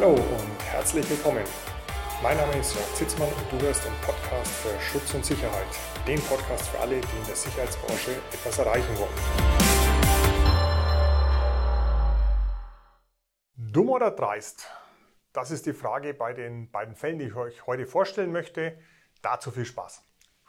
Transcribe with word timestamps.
Hallo 0.00 0.14
und 0.14 0.64
herzlich 0.64 1.10
willkommen. 1.10 1.44
Mein 2.22 2.34
Name 2.34 2.56
ist 2.56 2.74
Jörg 2.74 2.94
Zitzmann 2.94 3.28
und 3.28 3.52
du 3.52 3.66
hörst 3.66 3.84
den 3.84 3.92
Podcast 4.00 4.50
für 4.50 4.80
Schutz 4.80 5.12
und 5.12 5.26
Sicherheit. 5.26 5.66
Den 6.06 6.18
Podcast 6.22 6.68
für 6.68 6.78
alle, 6.78 7.02
die 7.02 7.18
in 7.18 7.26
der 7.26 7.36
Sicherheitsbranche 7.36 8.12
etwas 8.32 8.58
erreichen 8.58 8.96
wollen. 8.96 9.12
Dumm 13.56 13.90
oder 13.90 14.10
dreist? 14.10 14.70
Das 15.34 15.50
ist 15.50 15.66
die 15.66 15.74
Frage 15.74 16.14
bei 16.14 16.32
den 16.32 16.70
beiden 16.70 16.94
Fällen, 16.94 17.18
die 17.18 17.26
ich 17.26 17.34
euch 17.34 17.66
heute 17.66 17.84
vorstellen 17.84 18.32
möchte. 18.32 18.78
Dazu 19.20 19.50
viel 19.50 19.66
Spaß. 19.66 20.02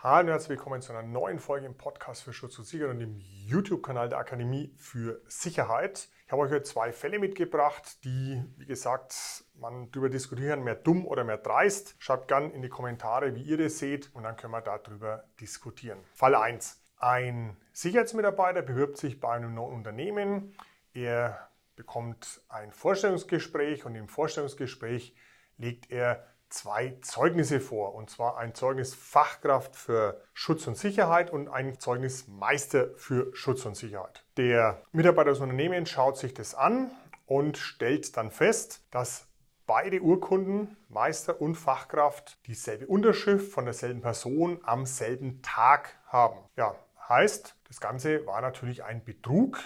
Hallo 0.04 0.22
und 0.22 0.30
herzlich 0.30 0.58
willkommen 0.58 0.82
zu 0.82 0.94
einer 0.94 1.04
neuen 1.04 1.38
Folge 1.38 1.68
im 1.68 1.78
Podcast 1.78 2.24
für 2.24 2.34
Schutz 2.34 2.58
und 2.58 2.66
Sicherheit 2.66 2.96
und 2.96 3.02
im 3.02 3.20
YouTube-Kanal 3.20 4.10
der 4.10 4.18
Akademie 4.18 4.74
für 4.76 5.22
Sicherheit. 5.28 6.10
Ich 6.26 6.32
habe 6.32 6.42
euch 6.42 6.50
heute 6.50 6.64
zwei 6.64 6.92
Fälle 6.92 7.20
mitgebracht, 7.20 8.04
die, 8.04 8.44
wie 8.58 8.66
gesagt, 8.66 9.46
man 9.54 9.92
darüber 9.92 10.10
diskutieren, 10.10 10.64
mehr 10.64 10.74
dumm 10.74 11.06
oder 11.06 11.24
mehr 11.24 11.38
dreist. 11.38 11.98
Schreibt 12.00 12.30
gerne 12.30 12.52
in 12.52 12.64
die 12.64 12.70
Kommentare, 12.70 13.36
wie 13.36 13.44
ihr 13.44 13.60
das 13.60 13.78
seht 13.78 14.10
und 14.16 14.24
dann 14.24 14.38
können 14.38 14.54
wir 14.54 14.62
darüber 14.62 15.26
diskutieren. 15.40 16.00
Fall 16.16 16.34
1. 16.34 16.82
Ein 16.98 17.56
Sicherheitsmitarbeiter 17.72 18.64
bewirbt 18.64 18.98
sich 18.98 19.20
bei 19.20 19.32
einem 19.36 19.54
neuen 19.54 19.76
Unternehmen. 19.76 20.56
Er 20.96 21.48
bekommt 21.76 22.42
ein 22.50 22.72
Vorstellungsgespräch 22.72 23.86
und 23.86 23.94
im 23.94 24.08
Vorstellungsgespräch 24.08 25.16
legt 25.58 25.92
er 25.92 26.26
zwei 26.52 26.98
Zeugnisse 27.02 27.60
vor. 27.60 27.96
Und 27.96 28.10
zwar 28.10 28.38
ein 28.38 28.54
Zeugnis 28.54 28.94
Fachkraft 28.94 29.76
für 29.76 30.22
Schutz 30.34 30.68
und 30.68 30.78
Sicherheit 30.78 31.32
und 31.32 31.48
ein 31.48 31.80
Zeugnis 31.80 32.28
Meister 32.28 32.90
für 32.96 33.36
Schutz 33.36 33.66
und 33.66 33.76
Sicherheit. 33.76 34.24
Der 34.38 34.82
Mitarbeiter 34.92 35.32
des 35.32 35.40
Unternehmens 35.40 35.90
schaut 35.90 36.18
sich 36.18 36.34
das 36.34 36.56
an 36.56 36.92
und 37.26 37.58
stellt 37.58 38.16
dann 38.18 38.32
fest, 38.32 38.86
dass 38.92 39.28
beide 39.66 40.02
Urkunden, 40.02 40.76
Meister 40.90 41.40
und 41.40 41.56
Fachkraft, 41.56 42.38
dieselbe 42.48 42.88
Unterschrift 42.88 43.52
von 43.52 43.66
derselben 43.66 44.02
Person 44.02 44.60
am 44.64 44.86
selben 44.86 45.42
Tag 45.42 45.98
haben. 46.08 46.40
Ja, 46.58 46.76
heißt, 47.08 47.56
das 47.68 47.80
Ganze 47.80 48.26
war 48.26 48.42
natürlich 48.42 48.84
ein 48.84 49.04
Betrug. 49.04 49.60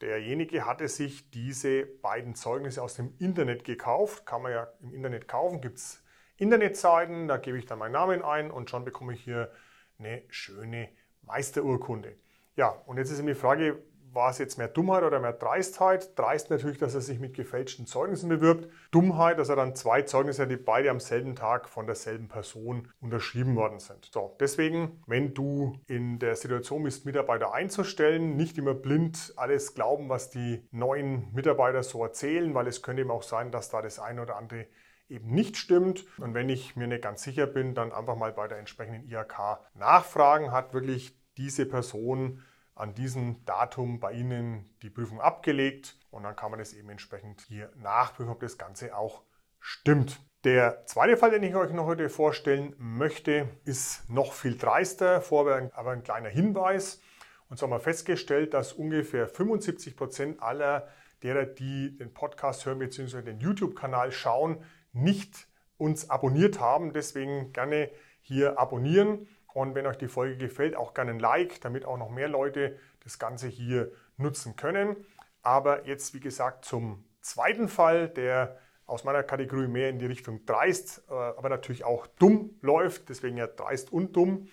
Derjenige 0.00 0.66
hatte 0.66 0.88
sich 0.88 1.30
diese 1.30 1.86
beiden 1.86 2.34
Zeugnisse 2.34 2.82
aus 2.82 2.94
dem 2.94 3.14
Internet 3.18 3.64
gekauft. 3.64 4.26
Kann 4.26 4.42
man 4.42 4.52
ja 4.52 4.68
im 4.82 4.92
Internet 4.92 5.28
kaufen, 5.28 5.60
gibt 5.60 5.78
es 5.78 6.03
Internetseiten, 6.36 7.28
da 7.28 7.36
gebe 7.36 7.58
ich 7.58 7.66
dann 7.66 7.78
meinen 7.78 7.92
Namen 7.92 8.22
ein 8.22 8.50
und 8.50 8.70
schon 8.70 8.84
bekomme 8.84 9.14
ich 9.14 9.22
hier 9.22 9.50
eine 9.98 10.22
schöne 10.28 10.88
Meisterurkunde. 11.22 12.16
Ja, 12.56 12.68
und 12.86 12.98
jetzt 12.98 13.10
ist 13.10 13.18
eben 13.18 13.28
die 13.28 13.34
Frage, 13.34 13.82
war 14.14 14.30
es 14.30 14.38
jetzt 14.38 14.58
mehr 14.58 14.68
Dummheit 14.68 15.02
oder 15.02 15.18
mehr 15.18 15.32
Dreistheit? 15.32 16.16
Dreist 16.16 16.48
natürlich, 16.50 16.78
dass 16.78 16.94
er 16.94 17.00
sich 17.00 17.18
mit 17.18 17.34
gefälschten 17.34 17.86
Zeugnissen 17.86 18.28
bewirbt. 18.28 18.68
Dummheit, 18.92 19.38
dass 19.38 19.48
er 19.48 19.56
dann 19.56 19.74
zwei 19.74 20.02
Zeugnisse 20.02 20.42
hat, 20.42 20.50
die 20.50 20.56
beide 20.56 20.90
am 20.90 21.00
selben 21.00 21.34
Tag 21.34 21.68
von 21.68 21.86
derselben 21.86 22.28
Person 22.28 22.88
unterschrieben 23.00 23.56
worden 23.56 23.80
sind. 23.80 24.08
So, 24.12 24.36
deswegen, 24.38 25.02
wenn 25.06 25.34
du 25.34 25.80
in 25.88 26.20
der 26.20 26.36
Situation 26.36 26.84
bist, 26.84 27.04
Mitarbeiter 27.04 27.52
einzustellen, 27.52 28.36
nicht 28.36 28.56
immer 28.56 28.74
blind 28.74 29.32
alles 29.36 29.74
glauben, 29.74 30.08
was 30.08 30.30
die 30.30 30.66
neuen 30.70 31.32
Mitarbeiter 31.32 31.82
so 31.82 32.02
erzählen, 32.04 32.54
weil 32.54 32.68
es 32.68 32.82
könnte 32.82 33.02
eben 33.02 33.10
auch 33.10 33.24
sein, 33.24 33.50
dass 33.50 33.68
da 33.68 33.82
das 33.82 33.98
eine 33.98 34.22
oder 34.22 34.36
andere 34.36 34.66
eben 35.08 35.30
nicht 35.34 35.56
stimmt. 35.56 36.04
Und 36.18 36.34
wenn 36.34 36.48
ich 36.48 36.76
mir 36.76 36.86
nicht 36.86 37.02
ganz 37.02 37.22
sicher 37.22 37.46
bin, 37.46 37.74
dann 37.74 37.92
einfach 37.92 38.16
mal 38.16 38.32
bei 38.32 38.48
der 38.48 38.58
entsprechenden 38.58 39.08
IHK 39.08 39.58
nachfragen. 39.74 40.52
Hat 40.52 40.74
wirklich 40.74 41.16
diese 41.36 41.66
Person 41.66 42.42
an 42.74 42.94
diesem 42.94 43.44
Datum 43.44 44.00
bei 44.00 44.12
Ihnen 44.12 44.68
die 44.82 44.90
Prüfung 44.90 45.20
abgelegt? 45.20 45.98
Und 46.10 46.22
dann 46.22 46.36
kann 46.36 46.50
man 46.50 46.60
das 46.60 46.72
eben 46.72 46.90
entsprechend 46.90 47.40
hier 47.42 47.72
nachprüfen, 47.76 48.30
ob 48.30 48.40
das 48.40 48.58
Ganze 48.58 48.96
auch 48.96 49.22
stimmt. 49.60 50.20
Der 50.44 50.84
zweite 50.84 51.16
Fall, 51.16 51.30
den 51.30 51.42
ich 51.42 51.54
euch 51.54 51.72
noch 51.72 51.86
heute 51.86 52.10
vorstellen 52.10 52.74
möchte, 52.78 53.48
ist 53.64 54.08
noch 54.10 54.34
viel 54.34 54.58
dreister, 54.58 55.22
vorher 55.22 55.70
aber 55.74 55.92
ein 55.92 56.02
kleiner 56.02 56.28
Hinweis. 56.28 57.00
Und 57.48 57.56
zwar 57.56 57.70
haben 57.70 57.76
wir 57.76 57.80
festgestellt, 57.80 58.52
dass 58.52 58.74
ungefähr 58.74 59.26
75 59.26 59.96
Prozent 59.96 60.42
aller 60.42 60.88
derer, 61.22 61.46
die 61.46 61.96
den 61.96 62.12
Podcast 62.12 62.66
hören 62.66 62.78
bzw. 62.78 63.22
den 63.22 63.40
YouTube-Kanal 63.40 64.12
schauen, 64.12 64.62
nicht 64.94 65.48
uns 65.76 66.08
abonniert 66.08 66.60
haben. 66.60 66.92
Deswegen 66.92 67.52
gerne 67.52 67.90
hier 68.20 68.58
abonnieren 68.58 69.28
und 69.54 69.74
wenn 69.74 69.86
euch 69.86 69.98
die 69.98 70.08
Folge 70.08 70.36
gefällt, 70.36 70.76
auch 70.76 70.94
gerne 70.94 71.12
ein 71.12 71.20
Like, 71.20 71.60
damit 71.60 71.84
auch 71.84 71.96
noch 71.96 72.10
mehr 72.10 72.28
Leute 72.28 72.76
das 73.04 73.18
Ganze 73.18 73.46
hier 73.46 73.92
nutzen 74.16 74.56
können. 74.56 74.96
Aber 75.42 75.86
jetzt, 75.86 76.14
wie 76.14 76.20
gesagt, 76.20 76.64
zum 76.64 77.04
zweiten 77.20 77.68
Fall, 77.68 78.08
der 78.08 78.58
aus 78.86 79.04
meiner 79.04 79.22
Kategorie 79.22 79.68
mehr 79.68 79.90
in 79.90 79.98
die 79.98 80.06
Richtung 80.06 80.44
dreist, 80.44 81.04
äh, 81.08 81.14
aber 81.14 81.48
natürlich 81.48 81.84
auch 81.84 82.06
dumm 82.06 82.58
läuft, 82.60 83.08
deswegen 83.08 83.36
ja 83.36 83.46
dreist 83.46 83.92
und 83.92 84.16
dumm. 84.16 84.48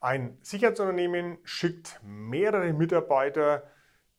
Ein 0.00 0.38
Sicherheitsunternehmen 0.40 1.38
schickt 1.44 2.00
mehrere 2.02 2.72
Mitarbeiter 2.72 3.64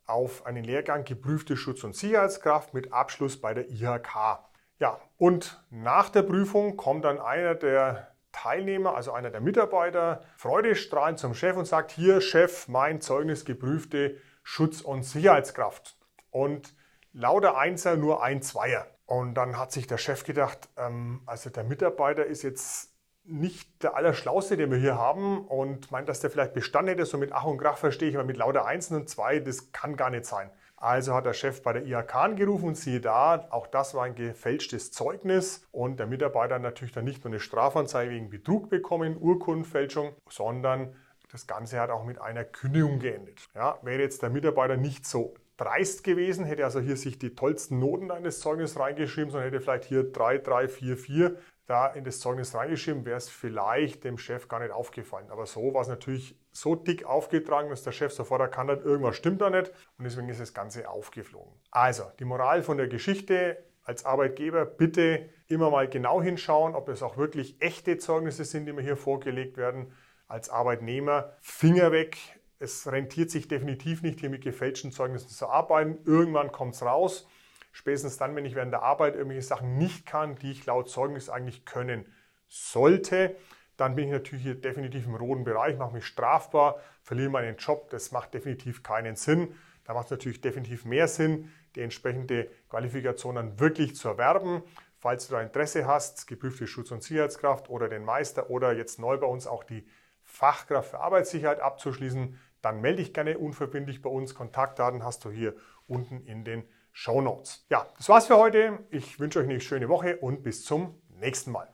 auf 0.06 0.46
einen 0.46 0.64
Lehrgang 0.64 1.04
geprüfte 1.04 1.58
Schutz- 1.58 1.84
und 1.84 1.96
Sicherheitskraft 1.96 2.74
mit 2.74 2.94
Abschluss 2.94 3.42
bei 3.42 3.54
der 3.54 3.70
IHK. 3.70 4.51
Ja, 4.82 5.00
und 5.20 5.64
nach 5.70 6.10
der 6.10 6.24
Prüfung 6.24 6.76
kommt 6.76 7.06
dann 7.06 7.20
einer 7.20 7.54
der 7.54 8.08
Teilnehmer, 8.32 8.96
also 8.96 9.12
einer 9.12 9.30
der 9.30 9.40
Mitarbeiter, 9.40 10.24
freudestrahlend 10.38 11.20
zum 11.20 11.36
Chef 11.36 11.56
und 11.56 11.66
sagt, 11.66 11.92
hier 11.92 12.20
Chef, 12.20 12.68
mein 12.68 13.00
Zeugnis 13.00 13.46
geprüfte 13.46 14.18
Schutz- 14.42 14.82
und 14.82 15.04
Sicherheitskraft. 15.04 16.00
Und 16.32 16.76
lauter 17.14 17.60
Einser 17.60 17.96
nur 17.96 18.24
ein 18.24 18.42
Zweier. 18.42 18.88
Und 19.06 19.36
dann 19.36 19.60
hat 19.60 19.72
sich 19.72 19.86
der 19.86 20.00
Chef 20.00 20.24
gedacht, 20.24 20.68
ähm, 20.78 21.22
also 21.28 21.52
der 21.52 21.64
Mitarbeiter 21.64 22.26
ist 22.26 22.42
jetzt 22.42 22.96
nicht 23.24 23.84
der 23.84 23.96
Allerschlauste, 23.96 24.58
den 24.58 24.72
wir 24.72 24.80
hier 24.80 24.98
haben 24.98 25.46
und 25.46 25.92
meint, 25.92 26.10
dass 26.10 26.22
der 26.22 26.32
vielleicht 26.32 26.56
Bestand 26.56 26.90
hätte, 26.90 27.06
so 27.06 27.20
mit 27.20 27.34
Ach 27.34 27.44
und 27.44 27.60
Krach 27.60 27.78
verstehe 27.78 28.10
ich, 28.10 28.16
aber 28.16 28.26
mit 28.26 28.38
lauter 28.38 28.66
Einsen 28.66 28.96
und 28.96 29.10
Zwei, 29.10 29.40
das 29.40 29.72
kann 29.72 29.96
gar 29.96 30.10
nicht 30.10 30.26
sein. 30.26 30.50
Also 30.82 31.14
hat 31.14 31.28
der 31.28 31.34
Chef 31.34 31.62
bei 31.62 31.74
der 31.74 31.86
IHK 31.86 32.16
angerufen 32.16 32.70
und 32.70 32.76
siehe 32.76 33.00
da, 33.00 33.48
auch 33.52 33.68
das 33.68 33.94
war 33.94 34.06
ein 34.06 34.16
gefälschtes 34.16 34.92
Zeugnis 34.92 35.68
und 35.72 36.00
der 36.00 36.08
Mitarbeiter 36.08 36.56
hat 36.56 36.64
natürlich 36.64 36.92
dann 36.92 37.06
nicht 37.06 37.24
nur 37.24 37.32
eine 37.32 37.40
Strafanzeige 37.40 38.10
wegen 38.10 38.32
Betrug 38.32 38.72
bekommen, 38.72 39.16
Urkundenfälschung, 39.20 40.16
sondern 40.28 40.96
das 41.32 41.46
Ganze 41.46 41.80
hat 41.80 41.92
auch 41.92 42.04
mit 42.04 42.20
einer 42.20 42.44
Kündigung 42.44 42.98
geendet. 42.98 43.48
Ja, 43.54 43.78
wäre 43.84 44.02
jetzt 44.02 44.24
der 44.24 44.32
Mitarbeiter 44.32 44.76
nicht 44.76 45.06
so 45.06 45.36
dreist 45.62 46.04
gewesen, 46.04 46.44
hätte 46.44 46.64
also 46.64 46.80
hier 46.80 46.98
sich 46.98 47.20
die 47.20 47.36
tollsten 47.36 47.78
Noten 47.78 48.10
eines 48.10 48.40
Zeugnisses 48.40 48.80
reingeschrieben, 48.80 49.30
sondern 49.30 49.52
hätte 49.52 49.62
vielleicht 49.62 49.86
hier 49.86 50.12
3, 50.12 50.40
3, 50.40 50.68
4, 50.68 50.98
4 50.98 51.36
da 51.68 51.88
in 51.88 52.04
das 52.04 52.20
Zeugnis 52.20 52.56
reingeschrieben, 52.56 53.06
wäre 53.06 53.18
es 53.18 53.30
vielleicht 53.30 54.04
dem 54.04 54.18
Chef 54.18 54.48
gar 54.48 54.60
nicht 54.60 54.72
aufgefallen. 54.72 55.30
Aber 55.30 55.46
so 55.46 55.74
war 55.74 55.84
es 55.84 55.88
natürlich 55.88 56.36
so 56.52 56.76
dick 56.76 57.06
aufgetragen, 57.06 57.70
dass 57.70 57.84
der 57.84 57.92
Chef 57.92 58.12
sofort 58.12 58.42
erkannt 58.42 58.72
hat, 58.72 58.84
irgendwas 58.84 59.16
stimmt 59.16 59.40
da 59.40 59.52
nicht 59.52 59.72
und 59.98 60.04
deswegen 60.04 60.28
ist 60.30 60.42
das 60.42 60.54
Ganze 60.54 60.90
aufgeflogen. 60.90 61.54
Also, 61.70 62.06
die 62.20 62.26
Moral 62.26 62.64
von 62.64 62.78
der 62.78 62.88
Geschichte, 62.88 63.64
als 63.84 64.04
Arbeitgeber 64.04 64.66
bitte 64.66 65.30
immer 65.48 65.70
mal 65.70 65.88
genau 65.88 66.22
hinschauen, 66.22 66.74
ob 66.74 66.90
es 66.90 67.04
auch 67.04 67.18
wirklich 67.18 67.62
echte 67.62 67.98
Zeugnisse 67.98 68.46
sind, 68.46 68.66
die 68.66 68.74
mir 68.74 68.82
hier 68.82 68.98
vorgelegt 68.98 69.58
werden. 69.58 69.94
Als 70.28 70.50
Arbeitnehmer 70.50 71.34
Finger 71.40 71.92
weg. 71.92 72.18
Es 72.62 72.86
rentiert 72.92 73.32
sich 73.32 73.48
definitiv 73.48 74.04
nicht, 74.04 74.20
hier 74.20 74.30
mit 74.30 74.44
gefälschten 74.44 74.92
Zeugnissen 74.92 75.30
zu 75.30 75.50
arbeiten. 75.50 75.98
Irgendwann 76.06 76.52
kommt 76.52 76.76
es 76.76 76.84
raus. 76.84 77.28
Spätestens 77.72 78.18
dann, 78.18 78.36
wenn 78.36 78.46
ich 78.46 78.54
während 78.54 78.72
der 78.72 78.84
Arbeit 78.84 79.16
irgendwelche 79.16 79.42
Sachen 79.42 79.80
nicht 79.80 80.06
kann, 80.06 80.36
die 80.36 80.52
ich 80.52 80.68
laut 80.68 80.88
Zeugnis 80.88 81.28
eigentlich 81.28 81.66
können 81.66 82.06
sollte, 82.48 83.36
dann 83.78 83.96
bin 83.96 84.06
ich 84.06 84.12
natürlich 84.12 84.44
hier 84.44 84.54
definitiv 84.54 85.08
im 85.08 85.16
roten 85.16 85.44
Bereich, 85.44 85.76
mache 85.76 85.96
mich 85.96 86.06
strafbar, 86.06 86.80
verliere 87.02 87.32
meinen 87.32 87.58
Job. 87.58 87.90
Das 87.90 88.12
macht 88.12 88.36
definitiv 88.36 88.84
keinen 88.84 89.16
Sinn. 89.16 89.56
Da 89.86 89.96
macht 89.96 90.06
es 90.06 90.12
natürlich 90.12 90.42
definitiv 90.42 90.86
mehr 90.86 91.08
Sinn, 91.08 91.52
die 91.76 91.82
entsprechende 91.82 92.48
Qualifikation 92.70 93.36
dann 93.36 93.60
wirklich 93.60 93.96
zu 93.96 94.08
erwerben. 94.10 94.62
Falls 95.00 95.28
du 95.28 95.34
da 95.34 95.42
Interesse 95.42 95.88
hast, 95.88 96.28
geprüfte 96.28 96.68
Schutz- 96.68 96.92
und 96.92 97.02
Sicherheitskraft 97.02 97.72
oder 97.72 97.90
den 97.90 98.06
Meister 98.06 98.52
oder 98.52 98.72
jetzt 98.74 99.00
neu 99.00 99.18
bei 99.18 99.26
uns 99.26 99.48
auch 99.48 99.64
die 99.64 99.88
Fachkraft 100.22 100.92
für 100.92 101.00
Arbeitssicherheit 101.00 101.60
abzuschließen, 101.60 102.38
dann 102.62 102.82
melde 102.82 102.98
dich 102.98 103.14
gerne 103.14 103.38
unverbindlich 103.38 104.02
bei 104.02 104.10
uns. 104.10 104.36
Kontaktdaten 104.36 105.04
hast 105.04 105.26
du 105.26 105.32
hier 105.32 105.56
unten 105.88 106.22
in 106.26 106.44
den 106.44 106.64
Show 106.92 107.22
Notes. 107.22 107.66
Ja, 107.70 107.88
das 107.98 108.10
war's 108.10 108.28
für 108.28 108.38
heute. 108.38 108.80
Ich 108.90 109.20
wünsche 109.20 109.40
euch 109.40 109.46
eine 109.46 109.60
schöne 109.60 109.90
Woche 109.90 110.18
und 110.18 110.44
bis 110.44 110.64
zum 110.64 110.96
nächsten 111.10 111.52
Mal. 111.52 111.68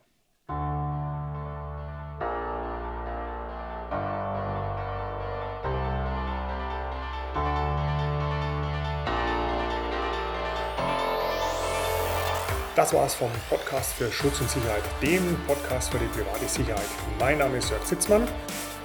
Das 12.75 12.93
war's 12.93 13.15
vom 13.15 13.31
Podcast 13.49 13.93
für 13.93 14.11
Schutz 14.11 14.39
und 14.39 14.51
Sicherheit, 14.51 14.83
dem 15.01 15.35
Podcast 15.47 15.89
für 15.89 15.97
die 15.97 16.05
private 16.05 16.47
Sicherheit. 16.47 16.85
Mein 17.17 17.39
Name 17.39 17.57
ist 17.57 17.71
Jörg 17.71 17.83
Sitzmann 17.83 18.27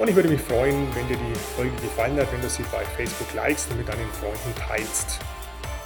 und 0.02 0.08
ich 0.08 0.16
würde 0.16 0.28
mich 0.28 0.40
freuen, 0.40 0.88
wenn 0.96 1.06
dir 1.06 1.16
die 1.16 1.38
Folge 1.54 1.70
gefallen 1.81 2.19
hat, 2.19 2.32
wenn 2.32 2.40
du 2.40 2.49
sie 2.49 2.64
bei 2.72 2.84
Facebook 2.96 3.32
likest 3.34 3.70
und 3.70 3.76
mit 3.76 3.88
deinen 3.88 4.10
Freunden 4.10 4.52
teilst. 4.58 5.20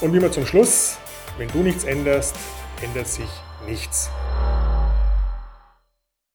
Und 0.01 0.15
wie 0.15 0.17
immer 0.17 0.33
zum 0.33 0.47
Schluss, 0.47 0.97
wenn 1.37 1.49
du 1.49 1.59
nichts 1.59 1.85
änderst, 1.85 2.35
ändert 2.83 3.09
sich 3.09 3.29
nichts. 3.67 4.09